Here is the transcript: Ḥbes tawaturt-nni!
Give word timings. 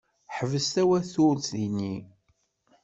Ḥbes 0.35 0.67
tawaturt-nni! 0.75 1.95